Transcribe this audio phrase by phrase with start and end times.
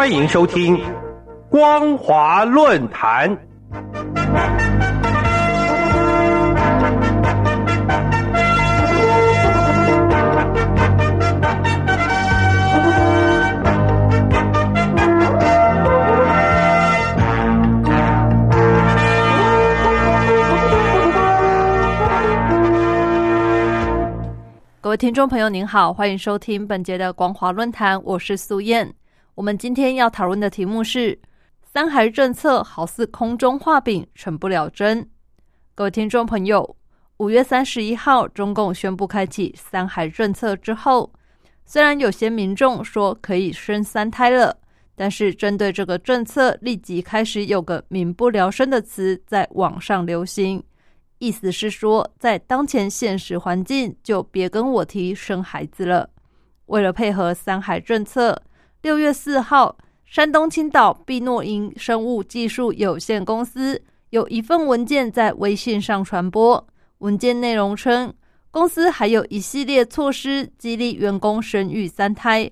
[0.00, 0.78] 欢迎收听
[1.50, 3.28] 《光华论坛》。
[24.80, 28.90] 各位听众朋友，您好，欢迎收听本节的光华论坛，我是苏燕。
[29.34, 31.18] 我们今天要讨论的题目是
[31.62, 35.08] “三孩政策好似空中画饼，成不了真”。
[35.74, 36.76] 各位听众朋友，
[37.18, 41.10] 五月三十一号，中共宣布开启三孩政策之后，
[41.64, 44.56] 虽然有些民众说可以生三胎了，
[44.96, 50.62] 但是针对这个政策，立即开始有个民不聊生的词在网上流行。
[51.18, 56.10] 意思是说，在当前现实环境，就别跟我提生孩子了。
[56.66, 58.40] 为了配合三孩政策，
[58.82, 66.66] 六月四号，山东青岛碧诺银生物技术有限公司有一份文件在微信上传播。
[67.00, 68.10] 文件内容称，
[68.50, 72.50] 公司还有一系列措施激励员工生育三胎，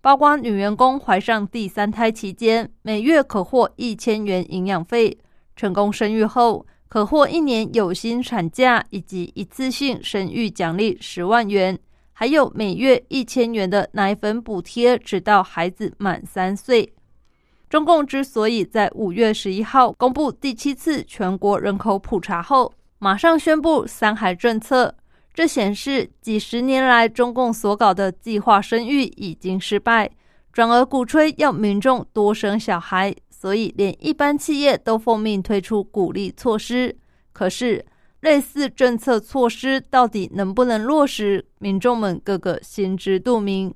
[0.00, 5.14] 包括女员工怀上第三胎期间，每月可获一千元营养费；
[5.56, 11.78] 成功生育后，可获一年有薪产假以及一次性生育奖励十万元，
[12.18, 16.94] 还有每月一千元的奶粉补贴，直到孩子满三岁。
[17.68, 24.96] 中共之所以在五月十一号公布第七次全国人口普查后，马上宣布三孩政策，
[25.34, 30.10] 这显示几十年来中共所搞的计划生育已经失败，
[30.54, 33.14] 转而鼓吹要民众多生小孩。
[33.28, 36.96] 所以，连一般企业都奉命推出鼓励措施。
[37.34, 37.84] 可是，
[38.26, 43.72] 类似政策措施到底能不能落实，民众们个个心知肚明。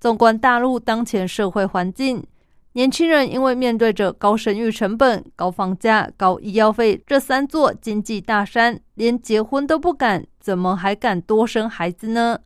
[0.00, 2.24] 纵观大陆当前社会环境，
[2.72, 12.38] 年轻人因为面对着高生育成本、高房价、高医药费这三座经济大山，连结婚都不敢，怎么还敢多生孩子呢？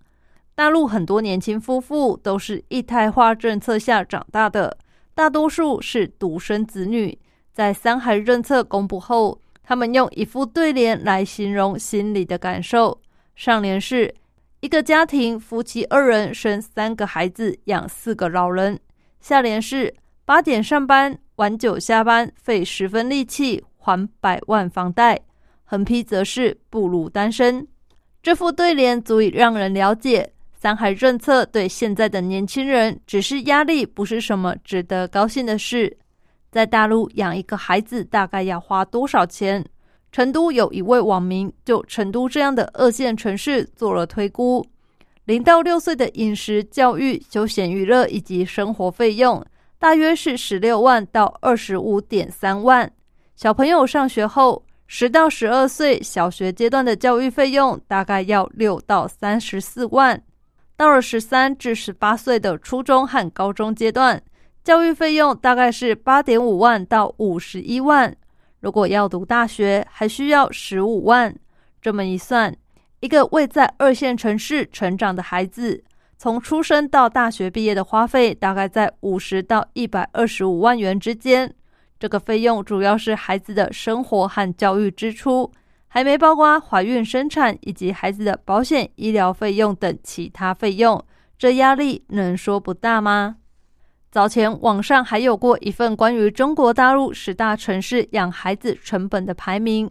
[0.57, 4.77] 大陆很多年轻夫妇都是一胎化政策下长大的。
[5.15, 7.17] 大多数是独生子女，
[7.53, 12.97] 在三孩政策公布后，他们用一副对联来形容心里的感受。
[13.35, 14.15] 上联是
[14.61, 18.77] 一个家庭夫妻二人生三个孩子，养四个老人；
[19.21, 19.93] 下联是
[20.25, 25.17] 八点上班，晚九下班，费十分力气还百万房贷；
[25.65, 27.67] 横批则是不如单身。
[28.23, 30.33] 这副对联足以让人了解。
[30.55, 35.99] 三孩政策对现在的年轻人只是压力，不是什么值得高兴的事。
[36.57, 39.63] 在大陆养一个孩子大概要花多少钱？
[40.11, 44.65] 成都有一位网民就成都这样的二线城市做了推估：
[45.27, 49.45] 零到六岁的饮食、教育、休闲娱乐以及生活费用，
[49.79, 52.91] 大约是十六万到二十五点三万。
[53.35, 60.23] 小朋友上学后，十到十二岁小学阶段的教育费用大概要六到三十四万。
[60.75, 64.23] 到了十三至十八岁的初中和高中阶段，
[64.67, 68.13] 教育费用大概是八点五万到五十一万。
[68.59, 71.33] 如果要读大学，还需要十五万。
[71.81, 72.53] 这么一算，
[72.99, 75.85] 一个未在二线城市成长的孩子，
[76.19, 81.55] 从出生到大学毕业的花费，大概在五十到一百二十五万元之间。
[82.01, 85.49] 这个费用主要是孩子的生活和教育支出。
[85.87, 91.01] 还没包括怀孕、生产以及孩子的保险、医疗费用等其他费用，
[91.39, 93.37] 这压力能说不大吗？
[94.17, 99.91] 早前网上还有过一份关于中国大陆十大城市养孩子成本的排名，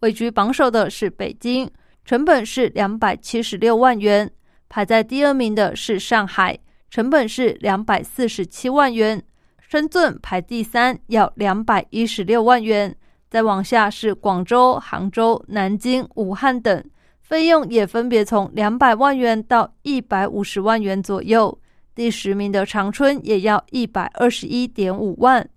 [0.00, 1.68] 位居榜首的是北京，
[2.02, 4.26] 成本是两百七十六万元；
[4.70, 9.20] 排在第二名的是上海，成本是两百四十七万元；
[9.60, 12.96] 深圳排第三，要两百一十六万元。
[13.28, 16.82] 再往下是广州、杭州、南京、武汉等，
[17.20, 21.58] 费用也分别从两百万元到一百五十万元左右。
[21.96, 25.48] 第十名的长春也要一百二十一点五万。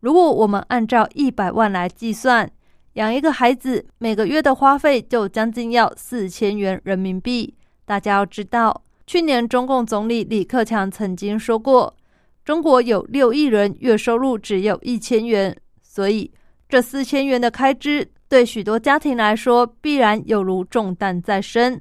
[0.00, 2.48] 如果我们按照一百万来计算，
[2.92, 7.54] 养一个孩子每个月的花费就将近要四千元人民币。
[7.86, 11.96] 大家要知道，去年中共总理李克强曾经说过，
[12.44, 16.30] 中国有六亿人月收入只有一千元，所以。
[16.68, 21.80] 这四千元的开支对许多家庭来说，必然有如重担在身。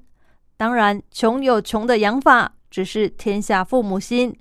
[0.56, 4.36] 当然，穷有穷的养法，只是天下父母心。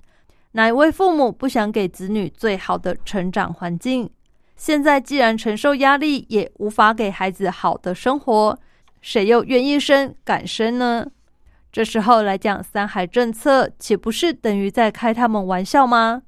[0.51, 4.09] 哪一位父母不想给子女最好的成长环境？
[4.57, 8.59] 现在既然承受压力，也无法给孩子好的生活，
[8.99, 11.07] 谁又愿意生敢生呢？
[11.71, 16.23] 这时候来讲三孩政策，岂不是等于在开他们玩笑吗？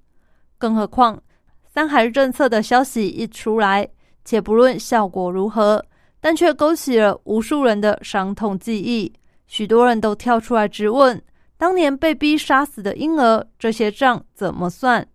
[0.58, 1.22] 更何况，
[1.66, 3.90] 三孩政策的消息一出来，
[4.24, 5.84] 且不论效果如何，
[6.22, 9.12] 但却勾起了无数人的伤痛记忆。
[9.46, 11.22] 许多人都跳出来质问：
[11.58, 15.08] 当年被逼杀死的婴儿，这些账怎么算？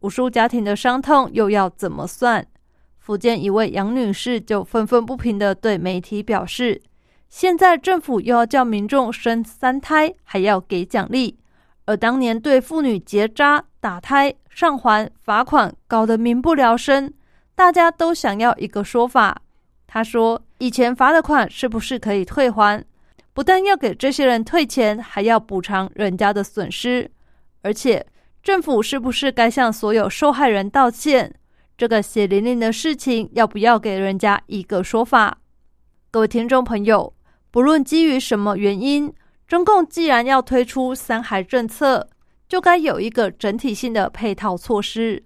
[0.00, 2.44] 无数家庭的伤痛又要怎么算？
[2.98, 6.82] 福建一位杨女士就愤愤不平地对媒体表示
[7.28, 11.38] ：“现在政府又要叫民众生三胎，还要给奖励，
[11.86, 17.12] 而当年对妇女结扎、打胎、上环罚款，搞得民不聊生，
[17.54, 19.42] 大家都想要一个说法。”
[19.86, 22.84] 她说：“以前罚的款是不是可以退还？
[23.34, 27.10] 不但要给这些人退钱，还要补偿人家的损失，
[27.62, 28.06] 而且
[28.42, 31.34] 政府是不是该向所有受害人道歉？”
[31.76, 35.38] 这个血淋淋的事情，要不要给人家一个说法？
[36.12, 37.12] 各位听众朋友，
[37.50, 39.12] 不论基于什么原因，
[39.48, 42.08] 中共既然要推出三孩政策，
[42.48, 45.24] 就该有一个整体性的配套措施。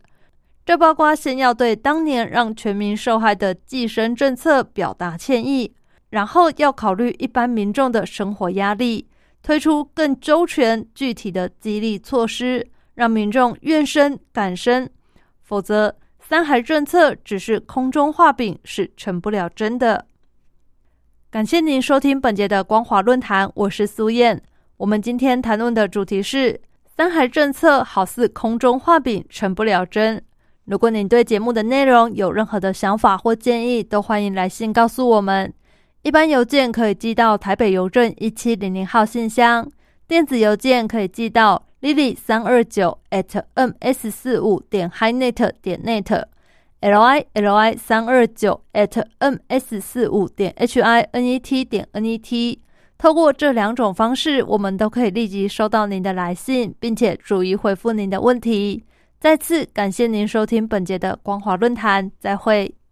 [0.64, 5.74] 这包括先要对当年让全民受害的计生政策表达歉意，
[6.10, 9.08] 然后要考虑一般民众的生活压力，
[9.42, 14.88] 推出更周全具体的激励措施，让民众愿生敢生，
[15.42, 15.96] 否则。
[16.20, 20.04] 三孩政策只是空中画饼，是成不了真的。
[21.30, 24.42] 感谢您收听本节的光华论坛，我是苏燕。
[24.76, 30.22] 我们今天谈论的主题是三孩政策好似空中画饼，成不了真。
[30.66, 35.50] 如果您对节目的内容有任何的想法或建议，都欢迎来信告诉我们。
[36.02, 39.68] 一般邮件可以寄到台北邮政一七零零号信箱，
[40.06, 41.64] 电子邮件可以寄到。
[41.80, 50.80] Lily 三二九 at ms 四五点 hinet 点 net，l i l i 三二九 at ms 四五点 h
[50.80, 52.60] i n e t 点 n e t。
[52.98, 58.82] 透过这两种方式，我们都可以立即收到您的来信，并且逐一回复您的问题。
[59.20, 62.77] 再次感谢您收听本节的光华论坛，再会。